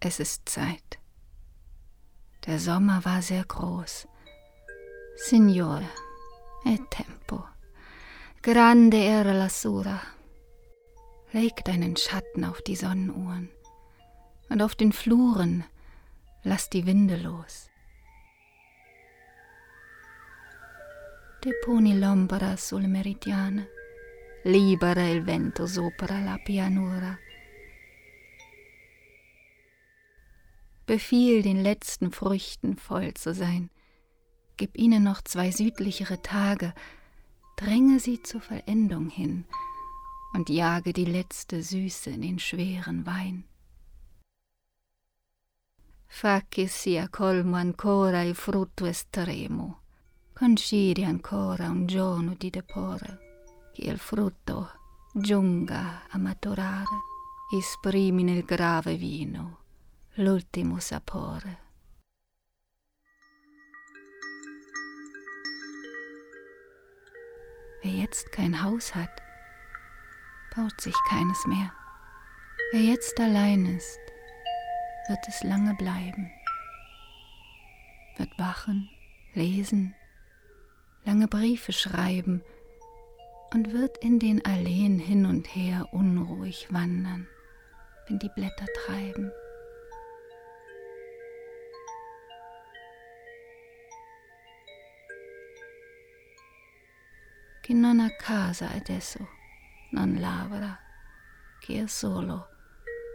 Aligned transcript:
Es 0.00 0.20
ist 0.20 0.48
Zeit. 0.48 0.98
Der 2.46 2.60
Sommer 2.60 3.04
war 3.04 3.20
sehr 3.20 3.44
groß. 3.44 4.06
Signore, 5.16 5.88
e 6.64 6.78
tempo. 6.88 7.44
Grande 8.40 8.98
era 8.98 9.32
la 9.32 9.48
sura. 9.48 10.00
Leg 11.32 11.64
deinen 11.64 11.96
Schatten 11.96 12.44
auf 12.44 12.62
die 12.62 12.76
Sonnenuhren 12.76 13.50
und 14.48 14.62
auf 14.62 14.76
den 14.76 14.92
Fluren 14.92 15.64
lass 16.44 16.70
die 16.70 16.86
Winde 16.86 17.16
los. 17.16 17.68
Deponi 21.40 21.98
l'ombra 21.98 22.56
sul 22.56 22.86
meridiane, 22.86 23.68
libera 24.44 25.02
il 25.02 25.22
vento 25.22 25.66
sopra 25.66 26.20
la 26.20 26.38
pianura. 26.38 27.18
Befiehl 30.88 31.42
den 31.42 31.62
letzten 31.62 32.12
Früchten 32.12 32.78
voll 32.78 33.12
zu 33.12 33.34
sein, 33.34 33.68
gib 34.56 34.74
ihnen 34.78 35.02
noch 35.02 35.20
zwei 35.20 35.50
südlichere 35.50 36.22
Tage, 36.22 36.72
dränge 37.56 38.00
sie 38.00 38.22
zur 38.22 38.40
Vollendung 38.40 39.10
hin 39.10 39.44
und 40.32 40.48
jage 40.48 40.94
die 40.94 41.04
letzte 41.04 41.62
Süße 41.62 42.08
in 42.08 42.22
den 42.22 42.38
schweren 42.38 43.04
Wein. 43.04 43.44
Fa 46.06 46.40
che 46.48 46.68
sia 46.68 47.08
colmo 47.08 47.56
ancora 47.56 48.22
il 48.22 48.34
frutto 48.34 48.86
estremo, 48.86 49.82
concedi 50.32 51.04
ancora 51.04 51.68
un 51.68 51.86
giorno 51.86 52.34
di 52.34 52.48
depore, 52.48 53.18
che 53.74 53.82
il 53.82 53.98
frutto 53.98 54.70
giunga 55.12 56.04
a 56.08 56.16
maturare, 56.16 56.96
esprimi 57.54 58.22
nel 58.22 58.44
grave 58.44 58.96
vino 58.96 59.66
l'ultimo 60.18 60.80
sapore. 60.80 61.58
Wer 67.82 67.92
jetzt 67.92 68.32
kein 68.32 68.60
Haus 68.64 68.96
hat, 68.96 69.22
baut 70.56 70.80
sich 70.80 70.96
keines 71.08 71.46
mehr. 71.46 71.72
Wer 72.72 72.80
jetzt 72.80 73.18
allein 73.20 73.64
ist, 73.76 74.00
wird 75.08 75.20
es 75.28 75.44
lange 75.44 75.74
bleiben, 75.74 76.28
wird 78.16 78.36
wachen, 78.38 78.90
lesen, 79.34 79.94
lange 81.04 81.28
Briefe 81.28 81.72
schreiben 81.72 82.42
und 83.54 83.72
wird 83.72 83.98
in 83.98 84.18
den 84.18 84.44
Alleen 84.44 84.98
hin 84.98 85.26
und 85.26 85.46
her 85.54 85.86
unruhig 85.92 86.66
wandern, 86.72 87.28
wenn 88.08 88.18
die 88.18 88.30
Blätter 88.34 88.66
treiben. 88.84 89.30
Chi 97.68 97.74
non 97.74 98.00
ha 98.00 98.08
casa 98.16 98.70
adesso 98.70 99.28
non 99.90 100.16
lavora, 100.18 100.74
chi 101.60 101.74
è 101.74 101.86
solo 101.86 102.46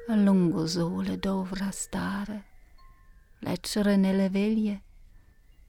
a 0.09 0.15
lungo 0.15 0.67
sole 0.67 1.17
dovrà 1.17 1.71
stare, 1.71 2.43
leggere 3.39 3.95
nelle 3.95 4.29
veglie 4.29 4.83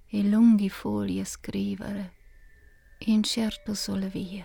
e 0.06 0.22
lunghi 0.24 0.68
fogli 0.68 1.24
scrivere, 1.24 2.12
incerto 3.06 3.72
sole 3.72 4.08
via, 4.08 4.44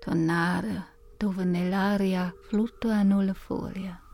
tornare 0.00 0.86
dove 1.18 1.44
nell'aria 1.44 2.34
fluttuano 2.48 3.20
le 3.20 3.34
foglie. 3.34 4.07